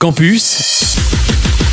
Campus 0.00 0.96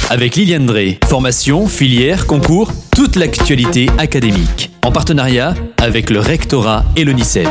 avec 0.09 0.35
Liliane 0.35 0.66
Drey. 0.66 0.97
Formation, 1.08 1.67
filière, 1.67 2.25
concours, 2.25 2.71
toute 2.95 3.17
l'actualité 3.17 3.87
académique. 4.00 4.71
En 4.83 4.92
partenariat 4.92 5.53
avec 5.77 6.09
le 6.09 6.21
rectorat 6.21 6.85
et 6.96 7.03
l'ONICEP. 7.03 7.48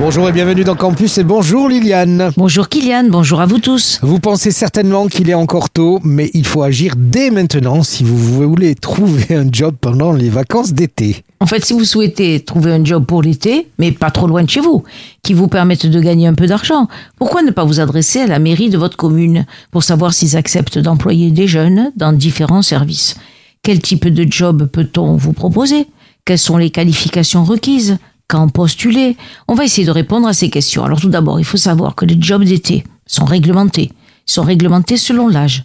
Bonjour 0.00 0.28
et 0.28 0.32
bienvenue 0.32 0.64
dans 0.64 0.74
Campus 0.74 1.18
et 1.18 1.24
bonjour 1.24 1.68
Liliane. 1.68 2.32
Bonjour 2.36 2.68
Kylian, 2.68 3.04
bonjour 3.10 3.40
à 3.40 3.46
vous 3.46 3.60
tous. 3.60 4.00
Vous 4.02 4.18
pensez 4.18 4.50
certainement 4.50 5.06
qu'il 5.06 5.30
est 5.30 5.34
encore 5.34 5.70
tôt, 5.70 6.00
mais 6.02 6.30
il 6.34 6.44
faut 6.44 6.62
agir 6.62 6.94
dès 6.96 7.30
maintenant 7.30 7.84
si 7.84 8.02
vous 8.02 8.16
voulez 8.16 8.74
trouver 8.74 9.36
un 9.36 9.46
job 9.50 9.76
pendant 9.80 10.12
les 10.12 10.30
vacances 10.30 10.72
d'été. 10.72 11.24
En 11.38 11.46
fait, 11.46 11.64
si 11.64 11.74
vous 11.74 11.84
souhaitez 11.84 12.40
trouver 12.40 12.72
un 12.72 12.84
job 12.84 13.06
pour 13.06 13.22
l'été, 13.22 13.68
mais 13.78 13.92
pas 13.92 14.10
trop 14.10 14.26
loin 14.26 14.42
de 14.42 14.50
chez 14.50 14.60
vous, 14.60 14.82
qui 15.22 15.32
vous 15.32 15.46
permette 15.46 15.86
de 15.86 16.00
gagner 16.00 16.26
un 16.26 16.34
peu 16.34 16.48
d'argent, 16.48 16.88
pourquoi 17.16 17.42
ne 17.42 17.52
pas 17.52 17.64
vous 17.64 17.78
adresser 17.78 18.20
à 18.20 18.26
la 18.26 18.40
mairie 18.40 18.70
de 18.70 18.78
votre 18.78 18.96
commune 18.96 19.46
pour 19.70 19.84
savoir 19.84 20.12
s'ils 20.12 20.36
acceptent 20.36 20.78
d'employer 20.78 21.30
des 21.30 21.46
jeunes 21.46 21.92
dans 21.96 22.12
différents 22.12 22.62
services? 22.62 23.14
Quel 23.62 23.80
type 23.80 24.08
de 24.08 24.30
job 24.30 24.68
peut-on 24.70 25.16
vous 25.16 25.32
proposer? 25.32 25.86
Quelles 26.24 26.38
sont 26.38 26.56
les 26.56 26.70
qualifications 26.70 27.44
requises? 27.44 27.98
Quand 28.28 28.48
postuler 28.48 29.16
On 29.48 29.54
va 29.54 29.64
essayer 29.64 29.86
de 29.86 29.92
répondre 29.92 30.26
à 30.26 30.32
ces 30.32 30.50
questions. 30.50 30.84
Alors 30.84 31.00
tout 31.00 31.08
d'abord, 31.08 31.38
il 31.38 31.44
faut 31.44 31.56
savoir 31.56 31.94
que 31.94 32.04
les 32.04 32.20
jobs 32.20 32.44
d'été 32.44 32.84
sont 33.06 33.24
réglementés. 33.24 33.92
Ils 34.28 34.32
sont 34.32 34.42
réglementés 34.42 34.96
selon 34.96 35.28
l'âge. 35.28 35.64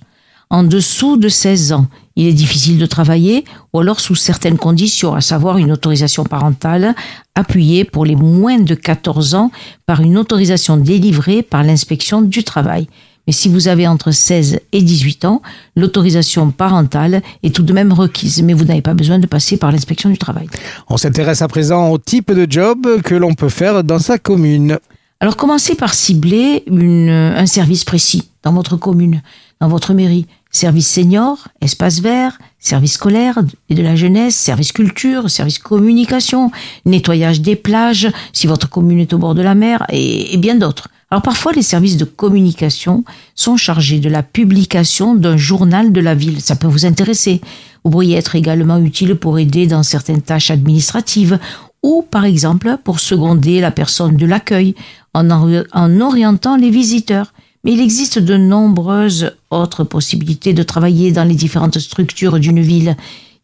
En 0.50 0.64
dessous 0.64 1.18
de 1.18 1.30
16 1.30 1.74
ans, 1.74 1.88
il 2.16 2.28
est 2.28 2.34
difficile 2.34 2.80
de 2.80 2.86
travailler 2.86 3.46
ou 3.72 3.80
alors 3.80 4.00
sous 4.00 4.16
certaines 4.16 4.58
conditions, 4.58 5.14
à 5.14 5.22
savoir 5.22 5.60
une 5.60 5.72
autorisation 5.72 6.24
parentale 6.24 6.96
appuyée 7.36 7.86
pour 7.86 8.04
les 8.04 8.16
moins 8.16 8.58
de 8.58 8.74
14 8.74 9.36
ans 9.36 9.52
par 9.86 10.02
une 10.02 10.18
autorisation 10.18 10.76
délivrée 10.76 11.44
par 11.44 11.64
l'inspection 11.64 12.22
du 12.22 12.44
travail. 12.44 12.88
Mais 13.30 13.34
si 13.34 13.48
vous 13.48 13.68
avez 13.68 13.88
entre 13.88 14.10
16 14.10 14.60
et 14.72 14.82
18 14.82 15.26
ans, 15.26 15.44
l'autorisation 15.76 16.50
parentale 16.50 17.22
est 17.44 17.54
tout 17.54 17.62
de 17.62 17.74
même 17.74 17.94
requise, 17.94 18.42
mais 18.42 18.54
vous 18.54 18.66
n'avez 18.66 18.82
pas 18.82 18.96
besoin 18.96 19.20
de 19.20 19.28
passer 19.28 19.56
par 19.56 19.72
l'inspection 19.72 20.10
du 20.10 20.18
travail. 20.18 20.48
On 20.90 20.98
s'intéresse 20.98 21.44
à 21.44 21.48
présent 21.48 21.92
au 21.92 22.00
type 22.00 22.32
de 22.32 22.52
job 22.52 22.88
que 23.04 23.14
l'on 23.14 23.36
peut 23.36 23.50
faire 23.50 23.84
dans 23.84 24.00
sa 24.00 24.18
commune. 24.18 24.80
Alors 25.20 25.38
commencez 25.38 25.76
par 25.76 25.94
cibler 25.94 26.64
une, 26.66 27.10
un 27.12 27.46
service 27.46 27.84
précis 27.84 28.32
dans 28.42 28.52
votre 28.52 28.78
commune, 28.78 29.22
dans 29.62 29.68
votre 29.68 29.94
mairie. 29.94 30.26
Service 30.50 30.88
senior, 30.88 31.50
espace 31.62 32.00
vert, 32.00 32.40
service 32.58 32.94
scolaire 32.94 33.38
et 33.70 33.76
de 33.76 33.84
la 33.84 33.96
jeunesse, 33.96 34.36
service 34.36 34.72
culture, 34.72 35.30
service 35.30 35.60
communication, 35.60 36.50
nettoyage 36.88 37.42
des 37.42 37.56
plages, 37.56 38.08
si 38.34 38.48
votre 38.48 38.68
commune 38.68 38.98
est 38.98 39.14
au 39.14 39.20
bord 39.20 39.36
de 39.36 39.44
la 39.44 39.54
mer, 39.54 39.86
et, 39.92 40.34
et 40.34 40.38
bien 40.38 40.56
d'autres. 40.56 40.90
Alors 41.12 41.24
parfois, 41.24 41.54
les 41.54 41.64
services 41.64 41.98
de 41.98 42.06
communication 42.06 43.04
sont 43.34 43.58
chargés 43.58 44.00
de 44.00 44.10
la 44.10 44.22
publication 44.22 45.16
d'un 45.16 45.38
journal 45.38 45.92
de 45.92 46.02
la 46.02 46.14
ville. 46.14 46.40
Ça 46.40 46.56
peut 46.56 46.68
vous 46.68 46.86
intéresser. 46.86 47.42
Vous 47.84 47.92
pourriez 47.92 48.16
être 48.16 48.36
également 48.36 48.78
utile 48.78 49.16
pour 49.16 49.40
aider 49.40 49.66
dans 49.66 49.82
certaines 49.82 50.22
tâches 50.22 50.52
administratives 50.52 51.40
ou, 51.82 52.04
par 52.04 52.26
exemple, 52.26 52.78
pour 52.84 53.00
seconder 53.00 53.60
la 53.60 53.72
personne 53.72 54.18
de 54.18 54.26
l'accueil 54.26 54.76
en, 55.14 55.30
en 55.30 56.02
orientant 56.02 56.58
les 56.58 56.70
visiteurs. 56.70 57.34
Mais 57.64 57.74
il 57.74 57.82
existe 57.82 58.20
de 58.20 58.38
nombreuses 58.38 59.32
autres 59.50 59.84
possibilités 59.84 60.54
de 60.54 60.64
travailler 60.64 61.12
dans 61.12 61.24
les 61.24 61.36
différentes 61.36 61.80
structures 61.80 62.40
d'une 62.40 62.62
ville. 62.62 62.96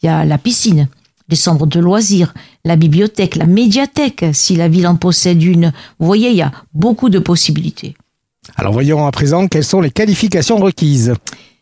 Il 0.03 0.05
y 0.05 0.09
a 0.09 0.23
la 0.23 0.37
piscine, 0.37 0.87
les 1.29 1.35
chambres 1.35 1.65
de 1.65 1.79
loisirs, 1.79 2.33
la 2.65 2.75
bibliothèque, 2.75 3.35
la 3.35 3.45
médiathèque, 3.45 4.25
si 4.33 4.55
la 4.55 4.67
ville 4.67 4.87
en 4.87 4.95
possède 4.95 5.41
une. 5.41 5.71
Vous 5.99 6.05
voyez, 6.05 6.31
il 6.31 6.35
y 6.35 6.41
a 6.41 6.51
beaucoup 6.73 7.09
de 7.09 7.19
possibilités. 7.19 7.95
Alors 8.57 8.73
voyons 8.73 9.05
à 9.05 9.11
présent 9.11 9.47
quelles 9.47 9.63
sont 9.63 9.81
les 9.81 9.91
qualifications 9.91 10.57
requises. 10.57 11.13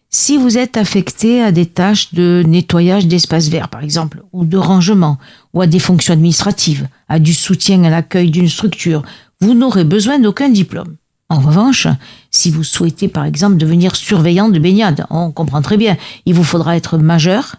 Si 0.10 0.38
vous 0.38 0.58
êtes 0.58 0.78
affecté 0.78 1.42
à 1.42 1.52
des 1.52 1.66
tâches 1.66 2.14
de 2.14 2.44
nettoyage 2.48 3.08
d'espaces 3.08 3.48
verts, 3.48 3.70
par 3.70 3.84
exemple, 3.84 4.24
ou 4.32 4.46
de 4.46 4.58
rangement, 4.58 5.18
ou 5.54 5.62
à 5.62 5.68
des 5.68 5.80
fonctions 5.80 6.14
administratives, 6.14 6.88
à 7.10 7.20
du 7.20 7.34
soutien 7.34 7.84
à 7.84 7.90
l'accueil 7.90 8.30
d'une 8.30 8.50
structure, 8.50 9.02
vous 9.42 9.56
n'aurez 9.56 9.84
besoin 9.84 10.20
d'aucun 10.20 10.50
diplôme. 10.50 10.98
En 11.30 11.40
revanche, 11.40 11.88
si 12.30 12.52
vous 12.52 12.64
souhaitez 12.64 13.08
par 13.08 13.26
exemple 13.26 13.58
devenir 13.58 13.96
surveillant 13.96 14.50
de 14.50 14.60
baignade, 14.60 15.06
on 15.10 15.32
comprend 15.32 15.64
très 15.64 15.78
bien, 15.78 15.98
il 16.28 16.36
vous 16.36 16.44
faudra 16.44 16.78
être 16.78 17.00
majeur, 17.00 17.56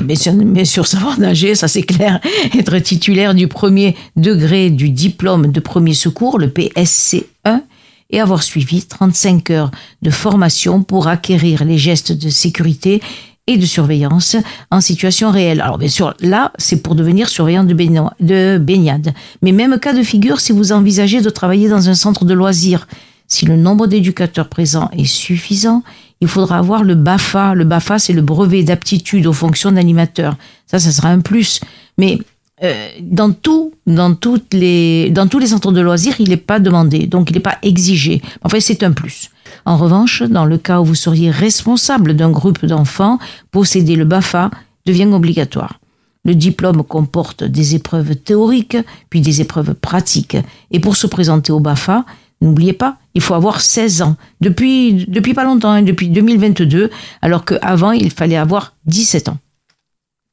bien 0.00 0.64
sûr, 0.64 0.86
savoir 0.86 1.18
nager, 1.18 1.54
ça 1.54 1.68
c'est 1.68 1.82
clair, 1.82 2.20
être 2.58 2.78
titulaire 2.78 3.34
du 3.34 3.48
premier 3.48 3.96
degré 4.16 4.70
du 4.70 4.90
diplôme 4.90 5.52
de 5.52 5.60
premier 5.60 5.94
secours, 5.94 6.38
le 6.38 6.48
PSC1, 6.48 7.62
et 8.10 8.20
avoir 8.20 8.42
suivi 8.42 8.82
35 8.82 9.50
heures 9.50 9.70
de 10.02 10.10
formation 10.10 10.82
pour 10.82 11.08
acquérir 11.08 11.64
les 11.64 11.78
gestes 11.78 12.12
de 12.12 12.30
sécurité 12.30 13.02
et 13.46 13.56
de 13.56 13.66
surveillance 13.66 14.36
en 14.70 14.80
situation 14.80 15.30
réelle. 15.30 15.60
Alors 15.60 15.78
bien 15.78 15.88
sûr, 15.88 16.14
là, 16.20 16.52
c'est 16.58 16.82
pour 16.82 16.94
devenir 16.94 17.28
surveillant 17.28 17.64
de 17.64 18.58
baignade. 18.58 19.14
Mais 19.42 19.52
même 19.52 19.78
cas 19.78 19.94
de 19.94 20.02
figure 20.02 20.40
si 20.40 20.52
vous 20.52 20.72
envisagez 20.72 21.20
de 21.20 21.30
travailler 21.30 21.68
dans 21.68 21.88
un 21.88 21.94
centre 21.94 22.24
de 22.24 22.34
loisirs. 22.34 22.86
Si 23.26 23.44
le 23.44 23.56
nombre 23.56 23.86
d'éducateurs 23.86 24.48
présents 24.48 24.90
est 24.96 25.04
suffisant, 25.04 25.82
il 26.20 26.28
faudra 26.28 26.58
avoir 26.58 26.84
le 26.84 26.94
BAFA. 26.94 27.54
Le 27.54 27.64
BAFA, 27.64 27.98
c'est 27.98 28.12
le 28.12 28.22
brevet 28.22 28.62
d'aptitude 28.62 29.26
aux 29.26 29.32
fonctions 29.32 29.72
d'animateur. 29.72 30.36
Ça, 30.66 30.78
ça 30.78 30.90
sera 30.90 31.08
un 31.08 31.20
plus. 31.20 31.60
Mais 31.96 32.18
euh, 32.64 32.88
dans 33.00 33.32
tout, 33.32 33.72
dans 33.86 34.14
toutes 34.14 34.52
les, 34.52 35.10
dans 35.10 35.28
tous 35.28 35.38
les 35.38 35.48
centres 35.48 35.72
de 35.72 35.80
loisirs, 35.80 36.16
il 36.18 36.30
n'est 36.30 36.36
pas 36.36 36.58
demandé, 36.58 37.06
donc 37.06 37.30
il 37.30 37.34
n'est 37.34 37.40
pas 37.40 37.58
exigé. 37.62 38.20
Enfin, 38.42 38.58
c'est 38.60 38.82
un 38.82 38.92
plus. 38.92 39.30
En 39.64 39.76
revanche, 39.76 40.22
dans 40.22 40.44
le 40.44 40.58
cas 40.58 40.80
où 40.80 40.84
vous 40.84 40.94
seriez 40.94 41.30
responsable 41.30 42.14
d'un 42.14 42.30
groupe 42.30 42.64
d'enfants, 42.66 43.18
posséder 43.50 43.96
le 43.96 44.04
BAFA 44.04 44.50
devient 44.86 45.08
obligatoire. 45.12 45.78
Le 46.24 46.34
diplôme 46.34 46.82
comporte 46.82 47.44
des 47.44 47.76
épreuves 47.76 48.16
théoriques, 48.16 48.76
puis 49.08 49.20
des 49.20 49.40
épreuves 49.40 49.74
pratiques. 49.74 50.36
Et 50.70 50.80
pour 50.80 50.96
se 50.96 51.06
présenter 51.06 51.52
au 51.52 51.60
BAFA, 51.60 52.04
n'oubliez 52.40 52.72
pas, 52.72 52.96
il 53.14 53.20
faut 53.20 53.34
avoir 53.34 53.60
16 53.60 54.02
ans. 54.02 54.16
Depuis, 54.40 55.06
depuis 55.08 55.34
pas 55.34 55.44
longtemps, 55.44 55.70
hein, 55.70 55.82
depuis 55.82 56.08
2022, 56.08 56.90
alors 57.22 57.44
qu'avant, 57.44 57.92
il 57.92 58.10
fallait 58.10 58.36
avoir 58.36 58.74
17 58.86 59.28
ans. 59.28 59.38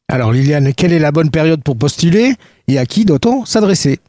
Alors 0.08 0.32
Liliane, 0.32 0.74
quelle 0.74 0.94
est 0.94 1.00
la 1.00 1.12
bonne 1.12 1.32
période 1.32 1.64
pour 1.64 1.78
postuler 1.78 2.36
et 2.68 2.78
à 2.78 2.86
qui 2.86 3.06
doit-on 3.06 3.46
s'adresser? 3.46 4.00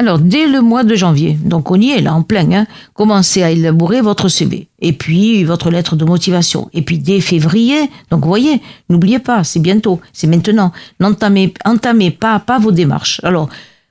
Alors, 0.00 0.18
dès 0.18 0.46
le 0.46 0.62
mois 0.62 0.82
de 0.82 0.94
janvier, 0.94 1.36
donc 1.44 1.70
on 1.70 1.78
y 1.78 1.90
est 1.90 2.00
là, 2.00 2.14
en 2.14 2.22
plein, 2.22 2.50
hein, 2.52 2.66
commencez 2.94 3.42
à 3.42 3.50
élaborer 3.50 4.00
votre 4.00 4.28
CV, 4.28 4.68
et 4.80 4.94
puis 4.94 5.44
votre 5.44 5.70
lettre 5.70 5.94
de 5.94 6.06
motivation. 6.06 6.70
Et 6.72 6.80
puis 6.80 6.96
dès 6.96 7.20
février, 7.20 7.90
donc 8.10 8.22
vous 8.22 8.28
voyez, 8.28 8.62
n'oubliez 8.88 9.18
pas, 9.18 9.44
c'est 9.44 9.60
bientôt, 9.60 10.00
c'est 10.14 10.26
maintenant, 10.26 10.72
n'entamez 11.00 11.52
entamez 11.66 12.10
pas 12.10 12.38
pas 12.38 12.58
vos 12.58 12.72
démarches. 12.72 13.20
Alors, 13.24 13.50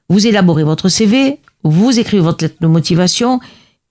vous 0.09 0.25
élaborez 0.25 0.63
votre 0.63 0.89
CV, 0.89 1.37
vous 1.63 1.99
écrivez 1.99 2.23
votre 2.23 2.43
lettre 2.43 2.61
de 2.61 2.67
motivation, 2.67 3.39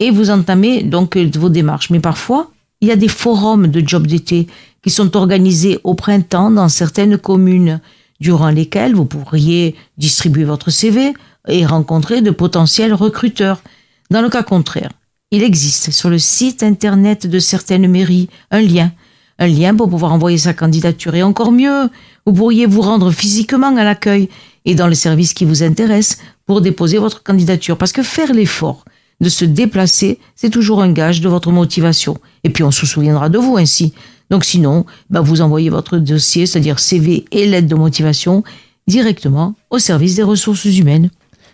et 0.01 0.11
vous 0.11 0.31
entamez 0.31 0.83
donc 0.83 1.17
vos 1.17 1.49
démarches. 1.49 1.91
Mais 1.91 2.01
parfois, 2.01 2.51
il 2.81 2.89
y 2.89 2.93
a 2.93 2.97
des 2.97 3.09
forums 3.09 3.67
de 3.67 3.87
job 3.87 4.07
d'été 4.07 4.47
qui 4.83 4.91
sont 4.91 5.17
organisés 5.17 5.81
au 5.85 5.95
printemps 5.95 6.51
dans 6.51 6.69
certaines 6.69 7.19
communes, 7.19 7.81
durant 8.21 8.51
lesquels 8.51 8.95
vous 8.95 9.05
pourriez 9.05 9.75
distribuer 9.97 10.45
votre 10.45 10.71
CV, 10.71 11.15
et 11.49 11.67
rencontrer 11.67 12.21
de 12.21 12.31
potentiels 12.31 12.95
recruteurs. 12.95 13.63
Dans 14.11 14.23
le 14.23 14.29
cas 14.29 14.43
contraire, 14.43 14.91
il 15.31 15.43
existe 15.43 15.91
sur 15.91 16.11
le 16.11 16.19
site 16.19 16.63
internet 16.63 17.27
de 17.27 17.39
certaines 17.39 17.89
mairies 17.89 18.29
un 18.51 18.61
lien, 18.61 18.93
un 19.39 19.47
lien 19.47 19.75
pour 19.75 19.89
pouvoir 19.89 20.13
envoyer 20.13 20.39
sa 20.39 20.55
candidature 20.55 21.15
et 21.15 21.23
encore 21.23 21.53
mieux, 21.53 21.89
vous 22.27 22.33
pourriez 22.33 22.67
vous 22.67 22.83
rendre 22.83 23.11
physiquement 23.11 23.77
à 23.77 23.85
l'accueil 23.85 24.29
et 24.65 24.75
dans 24.75 24.89
le 24.89 24.95
service 24.95 25.33
qui 25.33 25.45
vous 25.45 25.63
intéresse 25.63 26.19
pour 26.47 26.61
déposer 26.61 26.99
votre 26.99 27.23
candidature 27.23 27.79
parce 27.79 27.93
que 27.93 28.03
faire 28.03 28.33
l'effort 28.33 28.85
de 29.21 29.29
se 29.29 29.45
déplacer, 29.45 30.19
c'est 30.37 30.51
toujours 30.51 30.83
un 30.83 30.93
gage 30.93 31.21
de 31.21 31.29
votre 31.29 31.51
motivation. 31.51 32.19
Et 32.45 32.51
puis 32.51 32.63
on 32.63 32.71
se 32.71 32.87
souviendra 32.87 33.29
de 33.29 33.39
vous 33.39 33.57
ainsi. 33.57 33.93
Donc 34.31 34.45
sinon, 34.45 34.85
bah 35.11 35.21
vous 35.21 35.41
envoyez 35.41 35.71
votre 35.71 35.99
dossier, 35.99 36.47
c'est-à-dire 36.47 36.79
CV 36.79 37.25
et 37.33 37.47
lettre 37.47 37.67
de 37.67 37.75
motivation, 37.75 38.45
directement 38.87 39.55
au 39.71 39.79
service 39.79 40.17
des 40.17 40.23
ressources 40.23 40.65
humaines. 40.65 41.11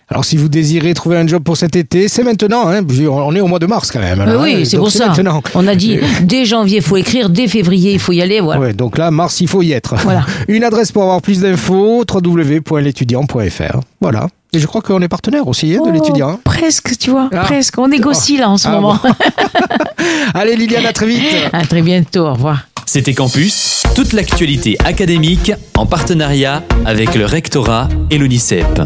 Alors 0.08 0.24
si 0.24 0.36
vous 0.36 0.48
désirez 0.48 0.92
trouver 0.94 1.16
un 1.16 1.26
job 1.26 1.42
pour 1.42 1.56
cet 1.56 1.76
été, 1.76 2.08
c'est 2.08 2.22
maintenant. 2.22 2.68
Hein. 2.68 2.82
On 3.10 3.34
est 3.34 3.40
au 3.40 3.46
mois 3.46 3.58
de 3.58 3.66
mars 3.66 3.90
quand 3.90 4.00
même. 4.00 4.22
oui, 4.40 4.54
hein. 4.54 4.62
c'est 4.64 4.76
pour 4.76 4.90
ça. 4.90 5.08
Maintenant. 5.08 5.42
On 5.54 5.66
a 5.66 5.74
dit 5.74 5.98
dès 6.22 6.44
janvier, 6.44 6.78
il 6.78 6.82
faut 6.82 6.96
écrire, 6.96 7.30
dès 7.30 7.48
février, 7.48 7.92
il 7.92 7.98
faut 7.98 8.12
y 8.12 8.20
aller. 8.20 8.40
Voilà. 8.40 8.60
Ouais, 8.60 8.72
donc 8.72 8.98
là, 8.98 9.10
mars, 9.10 9.40
il 9.40 9.48
faut 9.48 9.62
y 9.62 9.72
être. 9.72 9.94
Voilà. 10.02 10.24
Une 10.48 10.64
adresse 10.64 10.92
pour 10.92 11.02
avoir 11.02 11.22
plus 11.22 11.40
d'infos, 11.40 12.04
www.l'étudiant.fr. 12.12 13.80
Voilà. 14.00 14.28
Et 14.52 14.60
je 14.60 14.66
crois 14.66 14.82
qu'on 14.82 15.02
est 15.02 15.08
partenaire 15.08 15.48
aussi 15.48 15.74
hein, 15.74 15.82
de 15.84 15.88
oh, 15.88 15.92
l'étudiant. 15.92 16.38
Presque, 16.44 16.96
tu 16.98 17.10
vois, 17.10 17.28
ah. 17.32 17.40
presque. 17.40 17.76
On 17.78 17.88
négocie 17.88 18.36
là 18.36 18.50
en 18.50 18.56
ce 18.56 18.68
ah 18.68 18.72
moment. 18.72 18.98
Allez 20.34 20.54
Liliane, 20.54 20.86
à 20.86 20.92
très 20.92 21.06
vite. 21.06 21.22
À 21.52 21.64
très 21.66 21.82
bientôt, 21.82 22.26
au 22.26 22.34
revoir. 22.34 22.68
C'était 22.86 23.14
Campus, 23.14 23.82
toute 23.96 24.12
l'actualité 24.12 24.76
académique 24.84 25.52
en 25.76 25.86
partenariat 25.86 26.62
avec 26.84 27.14
le 27.14 27.24
rectorat 27.24 27.88
et 28.10 28.18
l'UNICEP. 28.18 28.82